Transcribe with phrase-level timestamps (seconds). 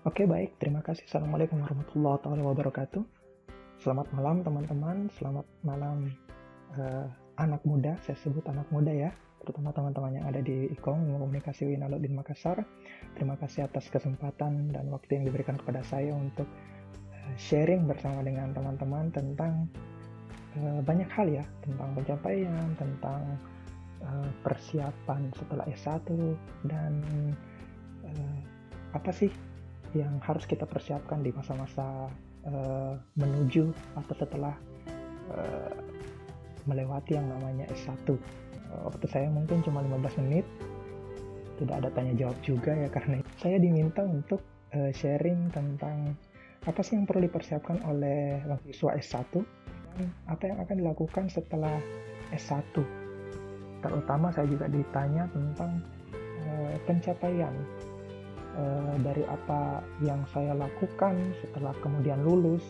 [0.00, 1.04] Oke baik, terima kasih.
[1.12, 3.04] Assalamualaikum warahmatullahi wabarakatuh.
[3.84, 6.08] Selamat malam teman-teman, selamat malam
[6.72, 7.04] uh,
[7.36, 9.12] anak muda, saya sebut anak muda ya,
[9.44, 12.64] terutama teman-teman yang ada di IKOM, Komunikasi Winaludin Makassar.
[13.12, 18.56] Terima kasih atas kesempatan dan waktu yang diberikan kepada saya untuk uh, sharing bersama dengan
[18.56, 19.68] teman-teman tentang
[20.64, 23.36] uh, banyak hal ya, tentang pencapaian, tentang
[24.00, 26.08] uh, persiapan setelah S1,
[26.64, 27.04] dan
[28.08, 28.40] uh,
[28.96, 29.28] apa sih
[29.94, 32.06] yang harus kita persiapkan di masa-masa
[32.46, 34.54] uh, menuju atau setelah
[35.34, 35.74] uh,
[36.68, 38.06] melewati yang namanya S1.
[38.06, 40.46] Uh, eh, waktu saya mungkin cuma 15 menit,
[41.58, 44.40] tidak ada tanya jawab juga ya karena saya diminta untuk
[44.76, 46.14] uh, sharing tentang
[46.60, 49.32] apa sih yang perlu dipersiapkan oleh mahasiswa S1
[49.96, 51.80] dan apa yang akan dilakukan setelah
[52.30, 52.76] S1.
[53.80, 55.80] Terutama saya juga ditanya tentang
[56.44, 57.56] uh, pencapaian
[58.50, 62.66] Eh, dari apa yang saya lakukan setelah kemudian lulus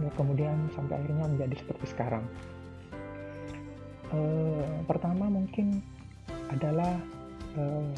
[0.00, 2.24] ya kemudian sampai akhirnya menjadi seperti sekarang.
[4.10, 5.84] Uh, pertama mungkin
[6.50, 6.98] adalah
[7.54, 7.92] uh,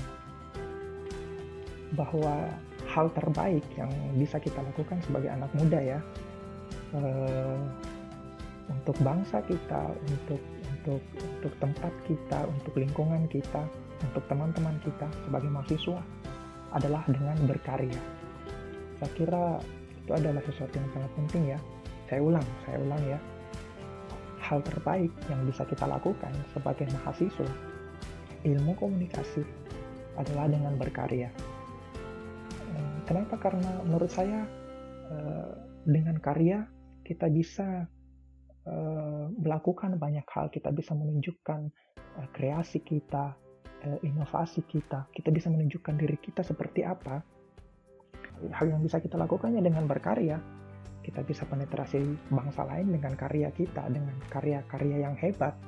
[1.97, 2.53] bahwa
[2.91, 6.01] hal terbaik yang bisa kita lakukan sebagai anak muda ya.
[8.67, 13.63] Untuk bangsa kita untuk untuk untuk tempat kita untuk lingkungan kita
[14.05, 16.03] untuk teman-teman kita sebagai mahasiswa
[16.73, 18.01] adalah dengan berkarya.
[18.99, 19.45] Saya kira
[20.03, 21.59] itu adalah sesuatu yang sangat penting ya.
[22.11, 23.19] Saya ulang, saya ulang ya.
[24.43, 27.49] Hal terbaik yang bisa kita lakukan sebagai mahasiswa
[28.43, 29.47] ilmu komunikasi
[30.19, 31.31] adalah dengan berkarya.
[32.73, 33.39] Eh, kenapa?
[33.39, 34.45] Karena menurut saya
[35.09, 35.53] eh,
[35.87, 36.67] dengan karya
[37.07, 37.87] kita bisa
[38.67, 41.71] eh, melakukan banyak hal, kita bisa menunjukkan
[42.37, 43.33] kreasi kita,
[44.03, 47.19] inovasi kita, kita bisa menunjukkan diri kita seperti apa.
[48.55, 50.39] Hal yang bisa kita lakukannya dengan berkarya.
[51.03, 51.99] Kita bisa penetrasi
[52.31, 55.59] bangsa lain dengan karya kita, dengan karya-karya yang hebat.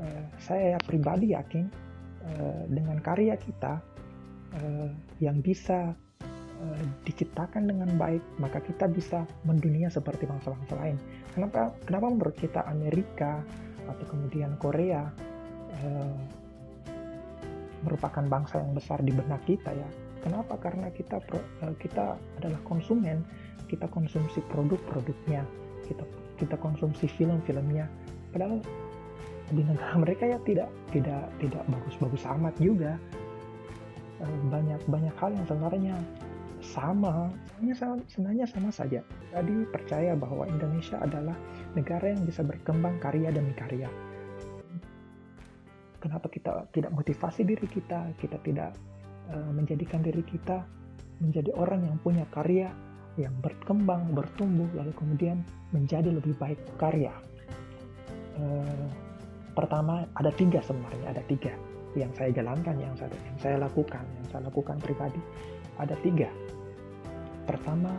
[0.00, 1.68] Uh, saya pribadi yakin
[2.28, 3.80] uh, dengan karya kita
[5.22, 5.94] yang bisa
[7.06, 10.98] diciptakan dengan baik, maka kita bisa mendunia seperti bangsa-bangsa lain.
[11.30, 11.70] Kenapa?
[11.86, 13.38] Kenapa menurut kita Amerika
[13.86, 15.06] atau kemudian Korea
[17.84, 19.88] merupakan bangsa yang besar di benak kita ya.
[20.20, 20.60] Kenapa?
[20.60, 21.16] Karena kita
[21.64, 23.24] eh, kita adalah konsumen,
[23.68, 25.44] kita konsumsi produk-produknya,
[25.88, 26.04] kita
[26.36, 27.88] kita konsumsi film-filmnya.
[28.32, 28.60] Padahal
[29.50, 33.00] di negara mereka ya tidak tidak tidak bagus-bagus amat juga.
[34.20, 35.96] Eh, banyak banyak hal yang sebenarnya
[36.60, 37.32] sama,
[38.04, 39.00] sebenarnya sama saja.
[39.32, 41.32] Jadi percaya bahwa Indonesia adalah
[41.72, 43.88] negara yang bisa berkembang karya demi karya
[46.00, 48.74] kenapa kita tidak motivasi diri kita, kita tidak
[49.30, 50.64] uh, menjadikan diri kita
[51.20, 52.72] menjadi orang yang punya karya
[53.20, 55.44] yang berkembang, bertumbuh, lalu kemudian
[55.76, 57.12] menjadi lebih baik karya.
[58.40, 58.88] Uh,
[59.52, 61.52] pertama ada tiga sebenarnya, ada tiga
[61.98, 65.20] yang saya jalankan, yang saya, yang saya lakukan, yang saya lakukan pribadi,
[65.76, 66.30] ada tiga.
[67.44, 67.90] Pertama,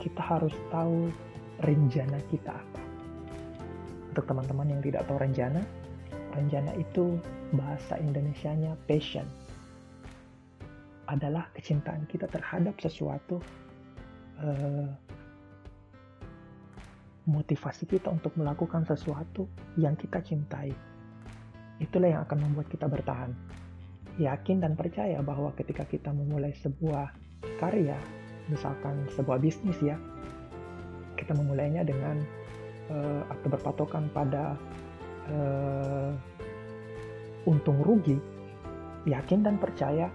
[0.00, 1.12] kita harus tahu
[1.60, 2.82] rencana kita apa.
[4.12, 5.60] Untuk teman-teman yang tidak tahu rencana,
[6.32, 7.20] Rencana itu
[7.52, 9.28] bahasa Indonesianya passion.
[11.08, 13.36] Adalah kecintaan kita terhadap sesuatu
[14.40, 14.88] uh,
[17.28, 19.46] motivasi kita untuk melakukan sesuatu
[19.78, 20.74] yang kita cintai.
[21.78, 23.30] Itulah yang akan membuat kita bertahan.
[24.18, 27.12] Yakin dan percaya bahwa ketika kita memulai sebuah
[27.60, 27.96] karya,
[28.50, 29.96] misalkan sebuah bisnis ya,
[31.16, 32.18] kita memulainya dengan
[32.90, 34.58] uh, atau berpatokan pada
[35.30, 36.10] uh,
[37.46, 38.18] untung rugi,
[39.06, 40.06] yakin dan percaya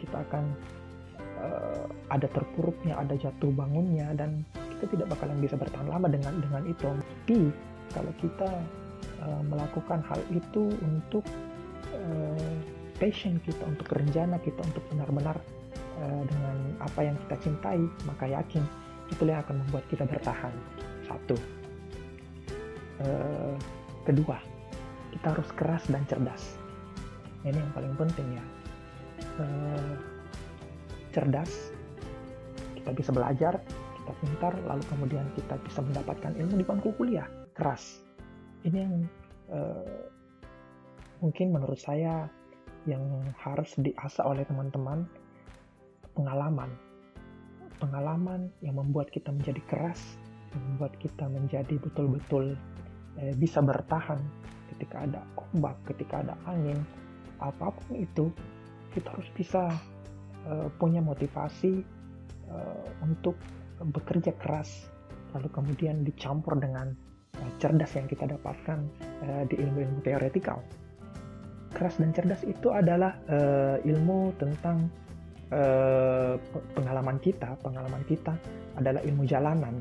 [0.00, 0.44] kita akan
[1.40, 4.44] uh, ada terpuruknya, ada jatuh bangunnya, dan
[4.76, 6.84] kita tidak bakalan bisa bertahan lama dengan dengan itu.
[6.88, 7.38] Tapi
[7.92, 8.50] kalau kita
[9.24, 11.24] uh, melakukan hal itu untuk
[11.92, 12.54] uh,
[13.00, 15.36] passion kita, untuk rencana kita, untuk benar-benar
[16.00, 18.64] uh, dengan apa yang kita cintai, maka yakin
[19.12, 20.52] itulah yang akan membuat kita bertahan.
[21.08, 21.36] Satu.
[23.00, 23.56] Uh,
[24.04, 24.38] Kedua,
[25.12, 26.56] kita harus keras dan cerdas.
[27.44, 28.44] Ini yang paling penting ya.
[29.40, 29.94] Uh,
[31.12, 31.72] cerdas,
[32.80, 33.60] kita bisa belajar,
[34.00, 37.28] kita pintar, lalu kemudian kita bisa mendapatkan ilmu di bangku kuliah.
[37.52, 38.00] Keras.
[38.64, 38.94] Ini yang
[39.52, 40.08] uh,
[41.20, 42.28] mungkin menurut saya
[42.88, 43.04] yang
[43.36, 45.04] harus diasah oleh teman-teman
[46.16, 46.72] pengalaman
[47.76, 50.00] pengalaman yang membuat kita menjadi keras
[50.52, 52.56] membuat kita menjadi betul-betul
[53.18, 54.20] eh, bisa bertahan
[54.74, 55.20] ketika ada
[55.50, 56.78] ombak, ketika ada angin,
[57.42, 58.30] apa pun itu
[58.94, 59.70] kita harus bisa
[60.46, 61.82] eh, punya motivasi
[62.50, 63.38] uh, untuk
[63.80, 64.90] bekerja keras
[65.32, 66.90] lalu kemudian dicampur dengan
[67.38, 68.78] uh, cerdas yang kita dapatkan
[69.22, 70.58] uh, di ilmu-ilmu teoretikal.
[71.70, 74.90] Keras dan cerdas itu adalah uh, ilmu tentang
[75.54, 76.34] uh,
[76.74, 77.54] pengalaman kita.
[77.62, 78.34] Pengalaman kita
[78.74, 79.78] adalah ilmu jalanan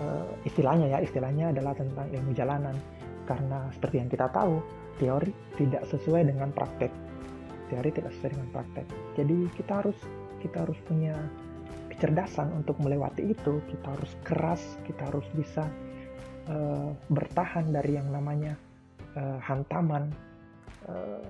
[0.00, 2.76] uh, istilahnya ya istilahnya adalah tentang ilmu jalanan.
[3.24, 4.60] Karena seperti yang kita tahu
[5.00, 6.92] teori tidak sesuai dengan praktek.
[7.72, 8.86] Teori tidak sesuai dengan praktek.
[9.16, 9.98] Jadi kita harus
[10.44, 11.16] kita harus punya
[11.88, 13.64] kecerdasan untuk melewati itu.
[13.64, 15.64] Kita harus keras kita harus bisa
[16.52, 18.54] uh, bertahan dari yang namanya
[19.16, 20.12] uh, hantaman.
[20.84, 21.24] Uh,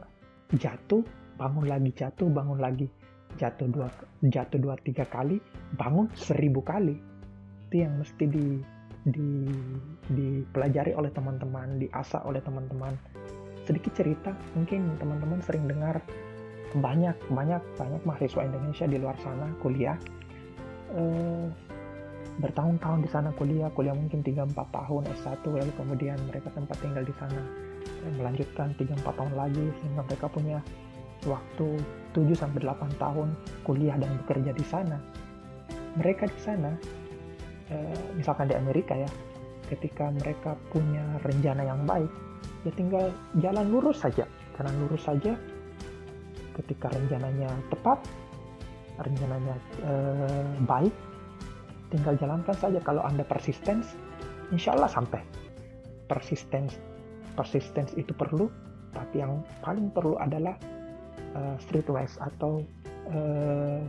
[0.59, 1.07] jatuh
[1.39, 2.91] bangun lagi jatuh bangun lagi.
[3.39, 3.87] Jatuh dua
[4.23, 5.39] jatuh dua tiga kali
[5.79, 7.14] bangun seribu kali
[7.75, 8.47] itu yang mesti di
[9.03, 9.51] di
[10.15, 12.95] dipelajari oleh teman-teman diasah oleh teman-teman.
[13.67, 15.99] Sedikit cerita mungkin teman-teman sering dengar
[16.79, 19.99] banyak banyak banyak mahasiswa Indonesia di luar sana kuliah.
[20.95, 21.51] Eh,
[22.39, 27.15] bertahun-tahun di sana kuliah kuliah mungkin 3-4 tahun S1 lalu kemudian mereka sempat tinggal di
[27.19, 27.43] sana.
[28.07, 30.63] Eh, melanjutkan 3-4 tahun lagi sehingga mereka punya
[31.27, 31.83] waktu
[32.15, 33.35] 7 sampai 8 tahun
[33.67, 35.03] kuliah dan bekerja di sana.
[35.99, 36.75] Mereka di sana
[37.71, 39.09] eh, misalkan di Amerika ya
[39.69, 42.13] ketika mereka punya rencana yang baik
[42.69, 44.29] ya tinggal jalan lurus saja.
[44.55, 45.35] Jalan lurus saja
[46.55, 47.99] ketika rencananya tepat
[49.01, 50.95] rencananya eh, baik
[51.93, 52.79] tinggal jalankan saja.
[52.83, 53.97] Kalau anda persistence
[54.53, 55.23] insya Allah sampai.
[56.05, 56.77] Persistence
[57.35, 58.47] persistence itu perlu
[58.95, 60.55] tapi yang paling perlu adalah
[61.35, 62.63] uh, streetwise atau
[63.11, 63.83] uh,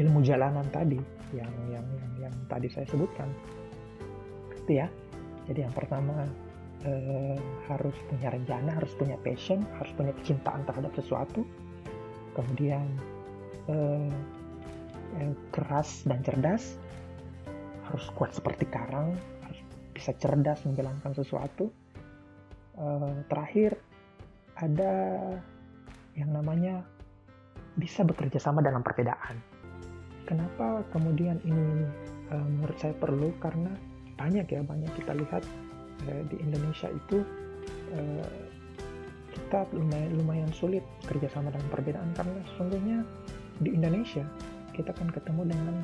[0.00, 0.96] ilmu jalanan tadi
[1.32, 3.28] yang yang yang, yang tadi saya sebutkan
[4.62, 4.86] itu ya
[5.50, 6.22] jadi yang pertama
[6.86, 7.36] uh,
[7.66, 11.42] harus punya rencana, harus punya passion, harus punya kecintaan terhadap sesuatu,
[12.38, 12.86] kemudian
[13.70, 14.10] uh,
[15.18, 16.78] uh, keras dan cerdas,
[17.90, 19.14] harus kuat seperti karang,
[19.46, 19.60] harus
[19.94, 21.70] bisa cerdas menjalankan sesuatu.
[22.72, 23.76] Uh, terakhir
[24.56, 25.20] ada
[26.16, 26.84] yang namanya
[27.76, 29.51] bisa bekerja sama dalam perbedaan.
[30.32, 31.84] Kenapa kemudian ini
[32.32, 33.36] uh, menurut saya perlu?
[33.36, 33.68] Karena
[34.16, 35.44] banyak ya banyak kita lihat
[36.10, 37.22] Eh, di Indonesia itu
[37.94, 38.26] eh,
[39.30, 42.98] kita lumayan lumayan sulit kerjasama dengan perbedaan karena sesungguhnya
[43.62, 44.26] di Indonesia
[44.74, 45.76] kita kan ketemu dengan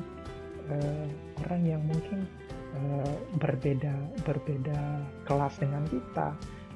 [0.73, 1.07] uh,
[1.45, 2.25] orang yang mungkin
[2.73, 3.93] uh, berbeda
[4.25, 6.33] berbeda kelas dengan kita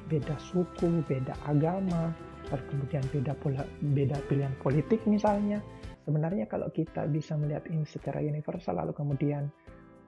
[0.10, 2.14] beda suku beda agama
[2.69, 5.62] kemudian beda pula beda pilihan politik misalnya
[6.04, 9.48] sebenarnya kalau kita bisa melihat ini secara universal lalu kemudian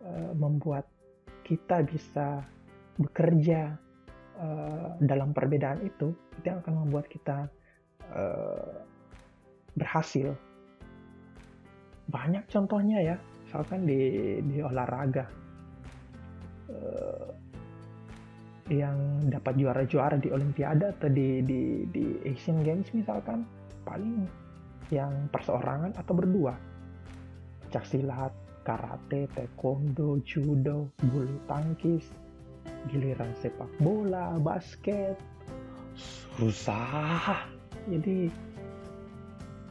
[0.04, 0.88] uh, membuat
[1.48, 2.44] kita bisa
[3.00, 3.76] bekerja
[4.40, 7.48] uh, dalam perbedaan itu itu akan membuat kita
[8.12, 8.76] uh,
[9.76, 10.36] berhasil.
[12.12, 13.16] Banyak contohnya ya
[13.48, 14.00] misalkan di
[14.46, 15.26] di olahraga.
[16.66, 17.30] Uh,
[18.66, 23.46] yang dapat juara-juara di Olimpiade atau di, di di Asian Games misalkan
[23.86, 24.26] paling
[24.92, 26.54] yang perseorangan atau berdua?
[27.66, 28.34] Pencak silat
[28.66, 32.10] karate taekwondo judo bulu tangkis
[32.90, 35.18] giliran sepak bola basket.
[36.36, 37.46] Susah.
[37.86, 38.28] Jadi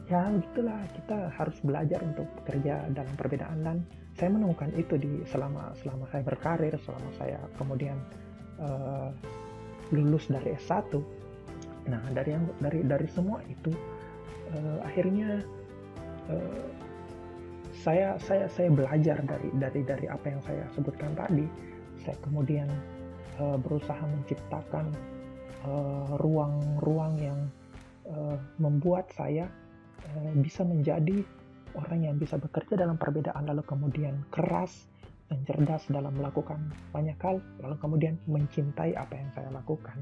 [0.07, 3.59] ya begitulah kita harus belajar untuk bekerja dalam perbedaan.
[3.61, 3.77] Dan
[4.15, 7.99] saya menemukan itu di selama selama saya berkarir selama saya kemudian
[8.63, 9.11] uh,
[9.91, 10.87] lulus dari S1
[11.85, 13.69] nah dari yang dari dari semua itu
[14.55, 15.43] uh, akhirnya
[16.31, 16.67] uh,
[17.75, 21.45] saya saya saya belajar dari dari dari apa yang saya sebutkan tadi.
[22.01, 22.71] Saya kemudian
[23.39, 24.89] uh, berusaha menciptakan
[26.21, 27.39] ruang-ruang uh, yang
[28.05, 29.49] uh, membuat saya
[30.13, 31.25] uh, bisa menjadi
[31.75, 34.87] orang yang bisa bekerja dalam perbedaan lalu kemudian keras
[35.27, 36.61] dan cerdas dalam melakukan
[36.93, 39.97] banyak hal lalu kemudian mencintai apa yang saya lakukan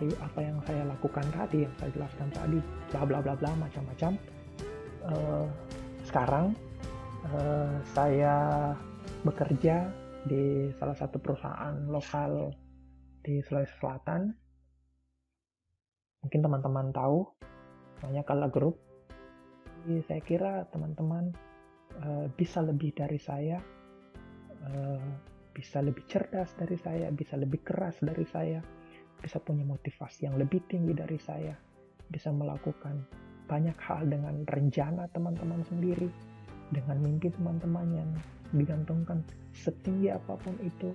[0.00, 4.16] dari apa yang saya lakukan tadi yang saya jelaskan tadi bla bla bla bla macam-macam
[5.04, 5.44] uh,
[6.08, 6.56] sekarang
[7.28, 8.72] uh, saya
[9.20, 9.92] bekerja
[10.24, 12.52] di salah satu perusahaan lokal
[13.20, 14.32] di Sulawesi Selatan.
[16.20, 17.24] Mungkin teman-teman tahu,
[18.04, 18.76] namanya Kala Group.
[19.80, 21.32] Jadi saya kira teman-teman
[22.04, 23.56] uh, bisa lebih dari saya,
[24.68, 25.08] uh,
[25.56, 28.60] bisa lebih cerdas dari saya, bisa lebih keras dari saya,
[29.20, 31.54] bisa punya motivasi yang lebih tinggi dari saya,
[32.08, 33.04] bisa melakukan
[33.46, 36.08] banyak hal dengan rencana teman-teman sendiri,
[36.72, 38.10] dengan mimpi teman-teman yang
[38.50, 39.22] digantungkan
[39.54, 40.90] setinggi apa pun itu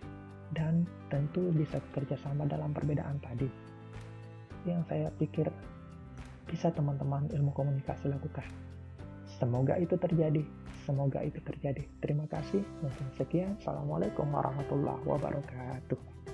[0.51, 3.47] dan tentu bisa bekerja sama dalam perbedaan tadi
[4.67, 5.47] yang saya pikir
[6.47, 8.45] bisa teman-teman ilmu komunikasi lakukan
[9.39, 10.43] semoga itu terjadi
[10.85, 11.81] semoga itu terjadi.
[11.99, 12.61] Terima kasih.
[12.85, 13.57] Mungkin sekian.
[13.57, 16.24] Assalamualaikum warahmatullahi wabarakatuh.